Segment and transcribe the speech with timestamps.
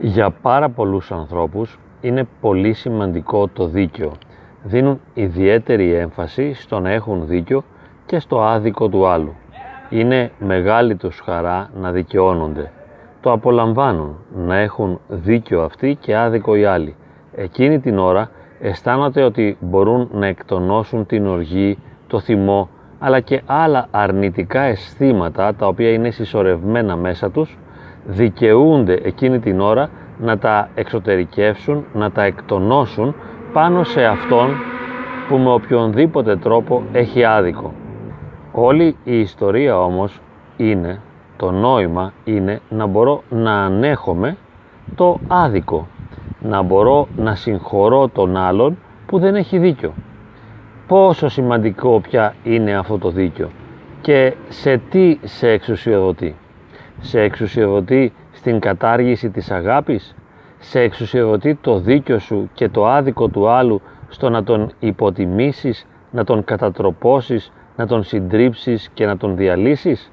[0.00, 4.12] Για πάρα πολλούς ανθρώπους είναι πολύ σημαντικό το δίκαιο.
[4.62, 7.64] Δίνουν ιδιαίτερη έμφαση στο να έχουν δίκιο
[8.06, 9.34] και στο άδικο του άλλου.
[9.90, 12.70] Είναι μεγάλη τους χαρά να δικαιώνονται.
[13.20, 16.94] Το απολαμβάνουν να έχουν δίκιο αυτοί και άδικο οι άλλοι.
[17.34, 18.30] Εκείνη την ώρα
[18.60, 22.68] αισθάνονται ότι μπορούν να εκτονώσουν την οργή, το θυμό,
[22.98, 27.58] αλλά και άλλα αρνητικά αισθήματα τα οποία είναι συσσωρευμένα μέσα τους,
[28.04, 29.88] δικαιούνται εκείνη την ώρα
[30.18, 33.14] να τα εξωτερικεύσουν, να τα εκτονώσουν
[33.52, 34.48] πάνω σε αυτόν
[35.28, 37.72] που με οποιονδήποτε τρόπο έχει άδικο.
[38.52, 40.20] Όλη η ιστορία όμως
[40.56, 41.00] είναι,
[41.36, 44.36] το νόημα είναι να μπορώ να ανέχομαι
[44.94, 45.86] το άδικο,
[46.40, 49.92] να μπορώ να συγχωρώ τον άλλον που δεν έχει δίκιο.
[50.86, 53.50] Πόσο σημαντικό πια είναι αυτό το δίκιο
[54.00, 56.34] και σε τι σε εξουσιοδοτεί.
[57.04, 60.14] Σε εξουσιοδοτεί στην κατάργηση της αγάπης,
[60.58, 66.24] σε εξουσιοδοτεί το δίκιο σου και το άδικο του άλλου στο να τον υποτιμήσεις, να
[66.24, 70.12] τον κατατροπώσεις, να τον συντρίψεις και να τον διαλύσεις;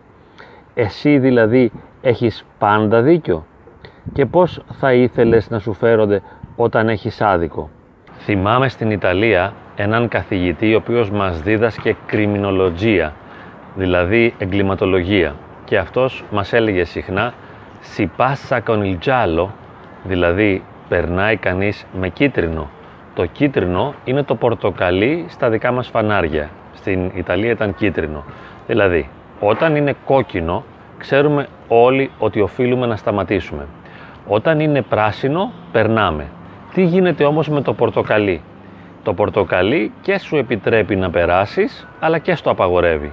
[0.74, 3.46] Εσύ δηλαδή έχεις πάντα δίκιο
[4.14, 6.22] και πώς θα ήθελες να σου φέρονται
[6.56, 7.70] όταν έχεις άδικο;
[8.18, 13.14] Θυμάμαι στην Ιταλία έναν καθηγητή ο οποίος μας δίδασκε κριμινολογία,
[13.76, 15.36] δηλαδή εγκληματολογία
[15.70, 17.34] και αυτός μας έλεγε συχνά
[17.96, 19.48] «Si passa con il giallo»,
[20.04, 22.70] δηλαδή περνάει κανείς με κίτρινο.
[23.16, 26.50] Το κίτρινο είναι το πορτοκαλί στα δικά μας φανάρια.
[26.74, 28.24] Στην Ιταλία ήταν κίτρινο.
[28.68, 29.10] Δηλαδή,
[29.40, 30.64] όταν είναι κόκκινο,
[30.98, 33.66] ξέρουμε όλοι ότι οφείλουμε να σταματήσουμε.
[34.28, 36.26] Όταν είναι πράσινο, περνάμε.
[36.74, 38.42] Τι γίνεται όμως με το πορτοκαλί;
[39.04, 43.12] Το πορτοκαλί και σου επιτρέπει να περάσεις, αλλά και στο απαγορεύει.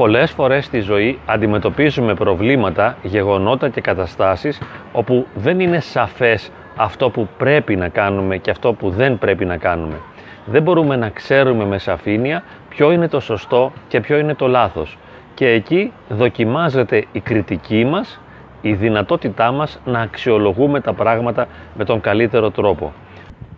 [0.00, 4.60] Πολλές φορές στη ζωή αντιμετωπίζουμε προβλήματα, γεγονότα και καταστάσεις
[4.92, 9.56] όπου δεν είναι σαφές αυτό που πρέπει να κάνουμε και αυτό που δεν πρέπει να
[9.56, 10.00] κάνουμε.
[10.44, 14.98] Δεν μπορούμε να ξέρουμε με σαφήνεια ποιο είναι το σωστό και ποιο είναι το λάθος.
[15.34, 18.20] Και εκεί δοκιμάζεται η κριτική μας,
[18.60, 22.92] η δυνατότητά μας να αξιολογούμε τα πράγματα με τον καλύτερο τρόπο.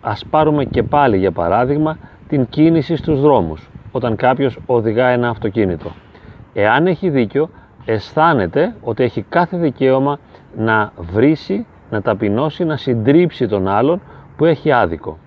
[0.01, 1.97] Ας πάρουμε και πάλι για παράδειγμα
[2.27, 5.91] την κίνηση στους δρόμους, όταν κάποιος οδηγά ένα αυτοκίνητο.
[6.53, 7.49] Εάν έχει δίκιο,
[7.85, 10.19] αισθάνεται ότι έχει κάθε δικαίωμα
[10.57, 14.01] να βρίσει, να ταπεινώσει, να συντρίψει τον άλλον
[14.37, 15.17] που έχει άδικο.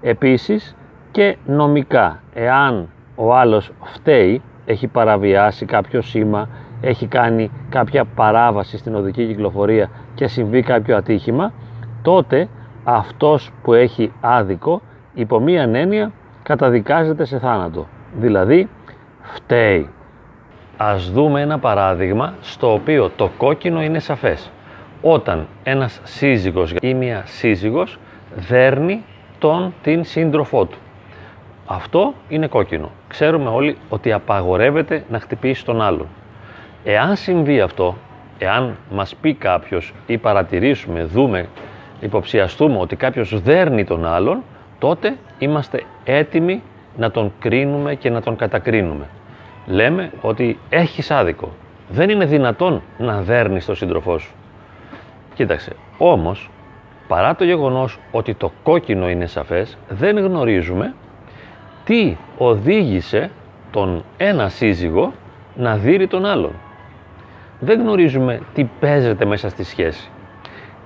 [0.00, 0.76] Επίσης
[1.10, 6.48] και νομικά, εάν ο άλλος φταίει, έχει παραβιάσει κάποιο σήμα,
[6.80, 11.52] έχει κάνει κάποια παράβαση στην οδική κυκλοφορία και συμβεί κάποιο ατύχημα,
[12.02, 12.48] τότε
[12.84, 14.82] αυτός που έχει άδικο,
[15.14, 17.86] υπό μία έννοια, καταδικάζεται σε θάνατο.
[18.20, 18.68] Δηλαδή,
[19.20, 19.88] φταίει.
[20.82, 24.50] Ας δούμε ένα παράδειγμα στο οποίο το κόκκινο είναι σαφές.
[25.02, 27.98] Όταν ένας σύζυγος ή μία σύζυγος
[28.34, 29.04] δέρνει
[29.38, 30.78] τον την σύντροφό του.
[31.66, 32.90] Αυτό είναι κόκκινο.
[33.08, 36.06] Ξέρουμε όλοι ότι απαγορεύεται να χτυπήσει τον άλλον.
[36.84, 37.96] Εάν συμβεί αυτό,
[38.38, 41.48] εάν μας πει κάποιος ή παρατηρήσουμε, δούμε,
[42.00, 44.42] υποψιαστούμε ότι κάποιος δέρνει τον άλλον,
[44.78, 46.62] τότε είμαστε έτοιμοι
[46.96, 49.06] να τον κρίνουμε και να τον κατακρίνουμε
[49.66, 51.52] λέμε ότι έχεις άδικο.
[51.88, 54.34] Δεν είναι δυνατόν να δέρνεις τον σύντροφό σου.
[55.34, 56.50] Κοίταξε, όμως,
[57.08, 60.94] παρά το γεγονός ότι το κόκκινο είναι σαφές, δεν γνωρίζουμε
[61.84, 63.30] τι οδήγησε
[63.70, 65.12] τον ένα σύζυγο
[65.54, 66.52] να δείρει τον άλλον.
[67.60, 70.10] Δεν γνωρίζουμε τι παίζεται μέσα στη σχέση.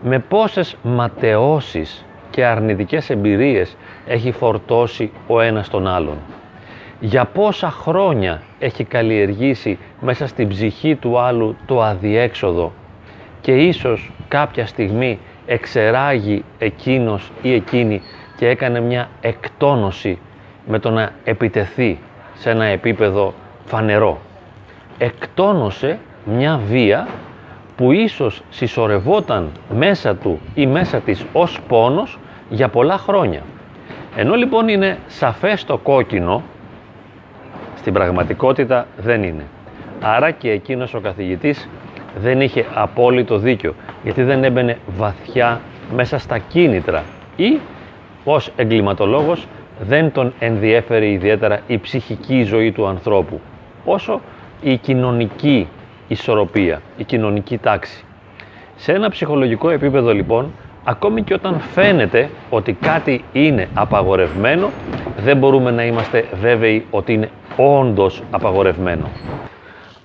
[0.03, 6.17] Με πόσες ματαιώσεις και αρνητικές εμπειρίες έχει φορτώσει ο ένας τον άλλον
[7.05, 12.73] για πόσα χρόνια έχει καλλιεργήσει μέσα στην ψυχή του άλλου το αδιέξοδο;
[13.41, 18.01] Και ίσως κάποια στιγμή εξεράγει εκείνος ή εκείνη
[18.37, 20.19] και έκανε μια εκτόνωση
[20.67, 21.99] με το να επιτεθεί
[22.35, 24.19] σε ένα επίπεδο φανερό.
[24.99, 27.09] Εκτόνωσε μια βία
[27.77, 32.19] που ίσως συσσωρευόταν μέσα του ή μέσα της ως πόνος
[32.49, 33.43] για πολλά χρόνια.
[34.17, 36.43] Ενώ λοιπόν είναι σαφές το κόκκινο
[37.85, 39.45] στην πραγματικότητα δεν είναι.
[40.01, 41.69] Άρα και εκείνος ο καθηγητής
[42.21, 45.61] δεν είχε απόλυτο δίκιο, γιατί δεν έμπαινε βαθιά
[45.95, 47.03] μέσα στα κίνητρα
[47.37, 47.59] ή
[48.25, 49.47] ως εγκληματολόγος
[49.81, 53.41] δεν τον ενδιέφερε ιδιαίτερα η ψυχική ζωή του ανθρώπου,
[53.85, 54.21] όσο
[54.61, 55.69] η κοινωνική
[56.09, 58.05] ισορροπία, η κοινωνική τάξη.
[58.77, 60.53] Σε ένα ψυχολογικό επίπεδο λοιπόν
[60.85, 64.71] ακόμη και όταν φαίνεται ότι κάτι είναι απαγορευμένο,
[65.25, 69.09] δεν μπορούμε να είμαστε βέβαιοι ότι είναι όντως απαγορευμένο.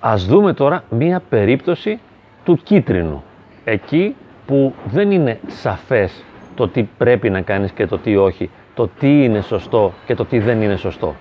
[0.00, 2.00] Ας δούμε τώρα μία περίπτωση
[2.44, 3.22] του κίτρινου.
[3.64, 6.24] Εκεί που δεν είναι σαφές
[6.54, 10.24] το τι πρέπει να κάνεις και το τι όχι, το τι είναι σωστό και το
[10.24, 11.14] τι δεν είναι σωστό.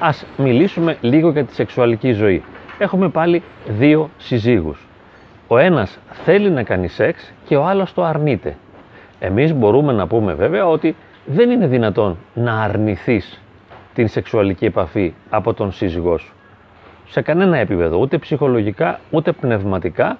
[0.00, 2.42] Ας μιλήσουμε λίγο για τη σεξουαλική ζωή.
[2.78, 4.86] Έχουμε πάλι δύο συζύγους.
[5.48, 8.56] Ο ένας θέλει να κάνει σεξ και ο άλλος το αρνείται.
[9.18, 10.96] Εμείς μπορούμε να πούμε βέβαια ότι
[11.26, 13.40] δεν είναι δυνατόν να αρνηθείς
[13.94, 16.34] την σεξουαλική επαφή από τον σύζυγό σου.
[17.08, 20.18] Σε κανένα επίπεδο, ούτε ψυχολογικά, ούτε πνευματικά,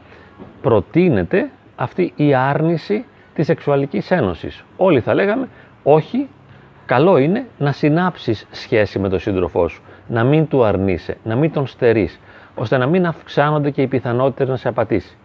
[0.63, 3.05] προτείνεται αυτή η άρνηση
[3.35, 4.65] της σεξουαλικής ένωσης.
[4.77, 5.49] Όλοι θα λέγαμε,
[5.83, 6.29] όχι,
[6.87, 11.53] καλό είναι να συνάψεις σχέση με τον σύντροφό σου, να μην του αρνείσαι, να μην
[11.53, 12.21] τον στερείς,
[12.55, 15.17] ώστε να μην αυξάνονται και οι πιθανότητες να σε απατήσει.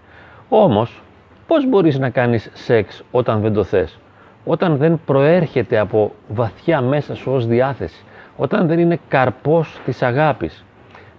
[0.49, 1.01] Όμως,
[1.47, 3.99] πώς μπορείς να κάνεις σεξ όταν δεν το θες,
[4.45, 8.03] όταν δεν προέρχεται από βαθιά μέσα σου ως διάθεση,
[8.37, 10.65] όταν δεν είναι καρπός της αγάπης.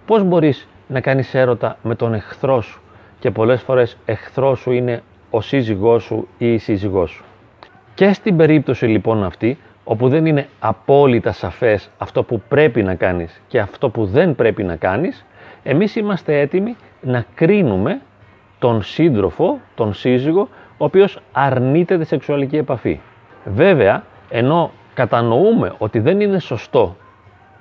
[0.05, 2.81] Πώς μπορείς να κάνεις έρωτα με τον εχθρό σου;
[3.19, 7.23] Και πολλές φορές εχθρός σου είναι ο σύζυγός σου ή η σύζυγός σου.
[7.93, 13.41] Και στην περίπτωση λοιπόν αυτή, όπου δεν είναι απόλυτα σαφές αυτό που πρέπει να κάνεις
[13.47, 15.25] και αυτό που δεν πρέπει να κάνεις,
[15.63, 18.01] εμείς είμαστε έτοιμοι να κρίνουμε
[18.59, 22.99] τον σύντροφο, τον σύζυγο, ο οποίος αρνείται τη σεξουαλική επαφή.
[23.53, 26.95] Βέβαια, ενώ κατανοούμε ότι δεν είναι σωστό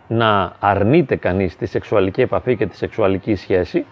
[0.09, 3.85] να αρνείται κανείς τη σεξουαλική επαφή και τη σεξουαλική σχέση,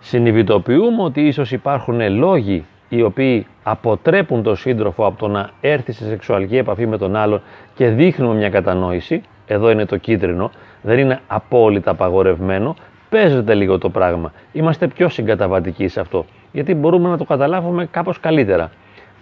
[0.00, 6.04] συνειδητοποιούμε ότι ίσως υπάρχουν λόγοι οι οποίοι αποτρέπουν τον σύντροφο από το να έρθει σε
[6.04, 7.42] σεξουαλική επαφή με τον άλλον
[7.74, 10.50] και δείχνουμε μια κατανόηση, εδώ είναι το κίτρινο,
[10.82, 12.74] δεν είναι απόλυτα απαγορευμένο,
[13.08, 14.32] παίζεται λίγο το πράγμα.
[14.52, 18.70] Είμαστε πιο συγκαταβατικοί σε αυτό, γιατί μπορούμε να το καταλάβουμε κάπως καλύτερα.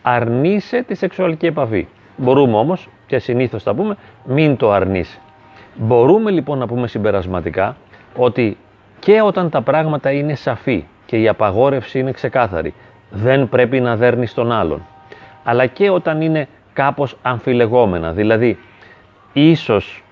[0.02, 1.87] Αρνείσαι τη σεξουαλική επαφή.
[2.16, 5.19] Μπορούμε όμως, και συνήθως θα πούμε, μην το αρνείσαι.
[5.75, 7.76] Μπορούμε λοιπόν να πούμε συμπερασματικά
[8.16, 8.56] ότι
[8.99, 12.75] και όταν τα πράγματα είναι σαφή και η απαγόρευση είναι ξεκάθαρη,
[13.10, 14.82] δεν πρέπει να δέρνεις τον άλλον.
[15.44, 18.58] Αλλά και όταν είναι κάπως αμφιλεγόμενα, δηλαδή
[19.32, 20.05] ίσως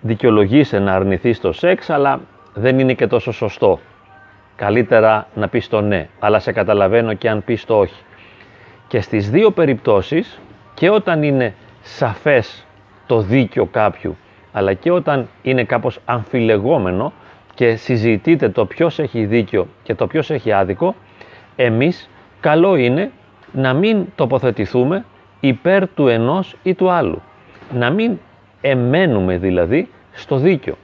[0.00, 2.20] δικαιολογείσαι να αρνηθείς το σεξ, αλλά
[2.54, 3.78] δεν είναι και τόσο σωστό.
[4.56, 8.02] Καλύτερα να πεις το ναι, αλλά σε καταλαβαίνω και αν πεις το όχι.
[8.92, 10.40] Και στις δύο περιπτώσεις,
[10.74, 12.66] και όταν είναι σαφές
[13.06, 14.16] το δίκιο κάποιου,
[14.52, 17.12] αλλά και όταν είναι κάπως αμφιλεγόμενο
[17.54, 20.94] και συζητείτε το ποιος έχει δίκιο και το ποιος έχει άδικο,
[21.56, 22.10] εμείς
[22.40, 23.10] καλό είναι
[23.52, 25.04] να μην τοποθετηθούμε
[25.40, 27.22] υπέρ του ενός ή του άλλου.
[27.74, 28.18] Να μην
[28.60, 30.74] εμένουμε δηλαδή στο δίκιο.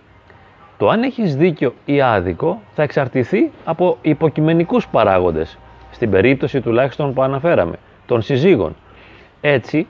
[0.78, 5.58] Το αν έχεις δίκιο ή άδικο θα εξαρτηθεί από υποκειμενικούς παράγοντες,
[5.90, 7.76] στην περίπτωση τουλάχιστον που αναφέραμε,
[8.08, 8.76] των συζύγων.
[9.40, 9.86] Έτσι,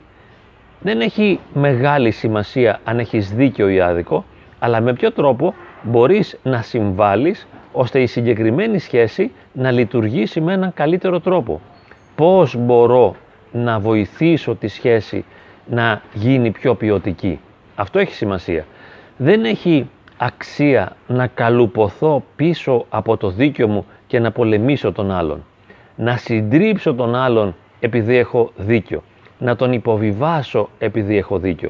[0.79, 4.25] δεν έχει μεγάλη σημασία αν έχεις δίκιο ή άδικο,
[4.59, 10.73] αλλά με ποιο τρόπο μπορείς να συμβάλλεις ώστε η συγκεκριμένη σχέση να λειτουργήσει με έναν
[10.73, 11.61] καλύτερο τρόπο.
[12.15, 13.15] Πώς μπορώ
[13.51, 15.25] να βοηθήσω τη σχέση
[15.65, 17.39] να γίνει πιο ποιοτική.
[17.75, 18.65] Αυτό έχει σημασία.
[19.17, 25.45] Δεν έχει αξία να καλουποθώ πίσω από το δίκιο μου και να πολεμήσω τον άλλον.
[25.95, 29.03] Να συντρίψω τον άλλον επειδή έχω δίκιο.
[29.39, 31.69] Να τον υποβιβάσω επειδή έχω δίκιο.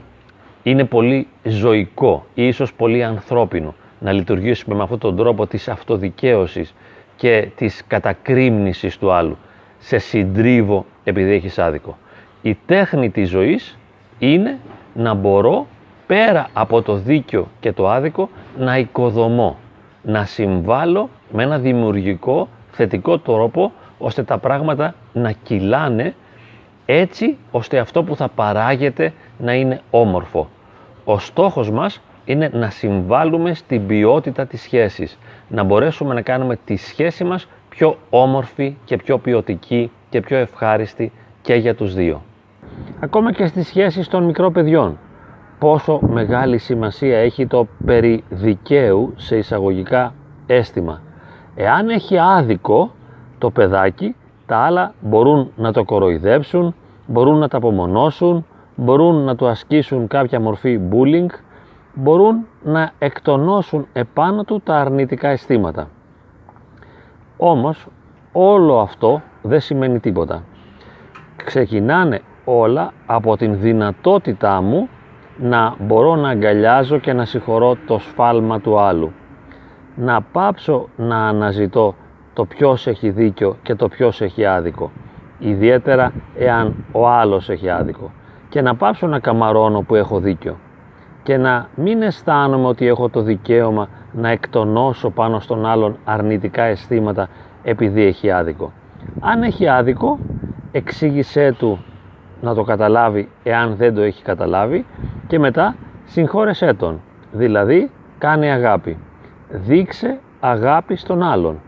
[0.63, 6.73] Είναι πολύ ζωικό ή ίσως πολύ ανθρώπινο να λειτουργήσουμε με αυτόν τον τρόπο της αυτοδικαίωσης
[7.15, 9.37] και της κατακρίμνησης του άλλου.
[9.79, 11.97] Σε συντρίβω επειδή έχεις άδικο.
[12.41, 13.77] Η τέχνη της ζωής
[14.19, 14.57] είναι
[14.93, 15.67] να μπορώ
[16.07, 19.57] πέρα από το δίκιο και το άδικο να οικοδομώ,
[20.01, 26.15] να συμβάλλω με ένα δημιουργικό θετικό τρόπο ώστε τα πράγματα να κυλάνε
[26.85, 30.49] έτσι ώστε αυτό που θα παράγεται να είναι όμορφο.
[31.05, 36.75] Ο στόχος μας είναι να συμβάλλουμε στην ποιότητα της σχέσης, να μπορέσουμε να κάνουμε τη
[36.75, 42.21] σχέση μας πιο όμορφη και πιο ποιοτική και πιο ευχάριστη και για τους δύο.
[42.99, 44.97] Ακόμα και στις σχέσεις των μικρών παιδιών
[45.59, 50.13] πόσο μεγάλη σημασία έχει το περί δικαίου σε εισαγωγικά
[50.45, 51.01] αίσθημα.
[51.55, 52.91] Εάν έχει άδικο
[53.39, 54.15] το παιδάκι,
[54.45, 60.39] τα άλλα μπορούν να το κοροϊδέψουν, μπορούν να τα απομονώσουν, μπορούν να του ασκήσουν κάποια
[60.39, 61.29] μορφή bullying,
[61.93, 65.89] μπορούν να εκτονώσουν επάνω του τα αρνητικά αισθήματα.
[67.37, 67.87] Όμως
[68.31, 70.43] όλο αυτό δεν σημαίνει τίποτα.
[71.35, 74.89] Ξεκινάνε όλα από την δυνατότητά μου
[75.37, 79.11] να μπορώ να αγκαλιάζω και να συγχωρώ το σφάλμα του άλλου.
[79.95, 81.95] Να πάψω να αναζητώ
[82.39, 84.91] το ποιος έχει δίκιο και το ποιος έχει άδικο.
[85.39, 88.11] Ιδιαίτερα εάν ο άλλος έχει άδικο.
[88.49, 90.57] Και να πάψω να καμαρώνω που έχω δίκιο.
[91.23, 97.29] Και να μην αισθάνομαι ότι έχω το δικαίωμα να εκτονώσω πάνω στον άλλον αρνητικά αισθήματα
[97.63, 98.71] επειδή έχει άδικο.
[99.19, 100.19] Αν έχει άδικο,
[100.71, 101.83] εξήγησέ του
[102.41, 104.85] να το καταλάβει εάν δεν το έχει καταλάβει
[105.27, 108.97] και μετά συγχώρεσέ τον, δηλαδή κάνε αγάπη.
[109.49, 111.59] Δείξε αγάπη στον άλλον.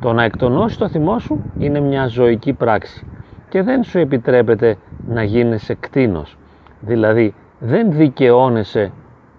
[0.00, 3.06] Το να εκτονώσεις το θυμό σου είναι μια ζωική πράξη
[3.48, 4.76] και δεν σου επιτρέπεται
[5.08, 6.38] να γίνεσαι κτίνος.
[6.80, 8.92] Δηλαδή δεν δικαιώνεσαι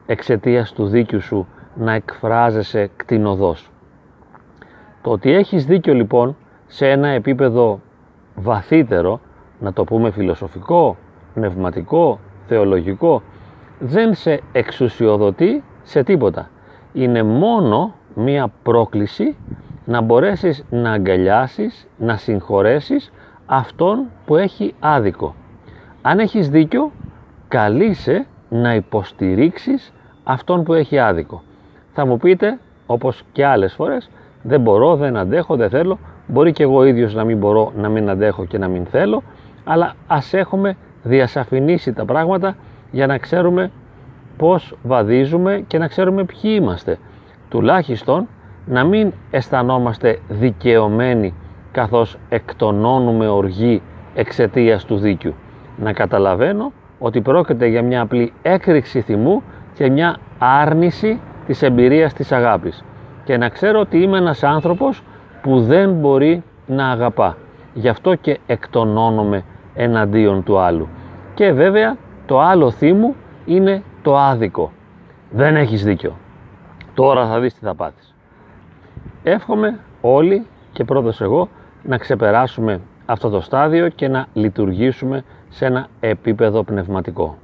[0.05, 3.71] εξαιτίας του δίκιου σου να εκφράζεσαι κτηνοδός.
[5.01, 6.35] Το ότι έχεις δίκιο λοιπόν
[6.67, 7.79] σε ένα επίπεδο
[8.35, 9.19] βαθύτερο,
[9.59, 10.97] να το πούμε φιλοσοφικό,
[11.33, 13.21] πνευματικό, θεολογικό,
[13.79, 16.49] δεν σε εξουσιοδοτεί σε τίποτα.
[16.93, 19.35] Είναι μόνο μία πρόκληση
[19.85, 23.11] να μπορέσεις να αγκαλιάσεις, να συγχωρέσεις
[23.45, 25.35] αυτόν που έχει άδικο.
[26.01, 26.91] Αν έχεις δίκιο,
[27.47, 31.43] καλείσαι να υποστηρίξεις αυτόν που έχει άδικο.
[31.93, 34.09] Θα μου πείτε, όπως και άλλες φορές,
[34.41, 35.99] δεν μπορώ, δεν αντέχω, δεν θέλω.
[36.27, 39.23] Μπορεί και εγώ ίδιος να μην μπορώ, να μην αντέχω και να μην θέλω,
[39.63, 42.55] αλλά ας έχουμε διασαφηνίσει τα πράγματα
[42.91, 43.71] για να ξέρουμε
[44.37, 46.97] πώς βαδίζουμε και να ξέρουμε ποιοι είμαστε.
[47.49, 48.27] Τουλάχιστον
[48.65, 51.33] να μην αισθανόμαστε δικαιωμένοι
[51.71, 53.81] καθώς εκτονώνουμε οργή
[54.15, 55.33] εξαιτίας του δίκιου.
[55.77, 59.43] Να καταλαβαίνω ότι πρόκειται για μια απλή έκρηξη θυμού
[59.73, 62.83] και μια άρνηση της εμπειρίας της αγάπης
[63.23, 65.03] και να ξέρω ότι είμαι ένας άνθρωπος
[65.41, 67.37] που δεν μπορεί να αγαπά.
[67.73, 69.43] Γι' αυτό και εκτονώνομαι
[69.73, 70.87] εναντίον του άλλου.
[71.33, 74.71] Και βέβαια το άλλο θύμου είναι το άδικο.
[75.29, 76.15] Δεν έχεις δίκιο.
[76.93, 78.14] Τώρα θα δεις τι θα πάθεις.
[79.27, 81.49] Εύχομαι όλοι και πρώτος εγώ
[81.83, 87.37] να ξεπεράσουμε αυτό το στάδιο και να λειτουργήσουμε σε ένα επίπεδο πνευματικό.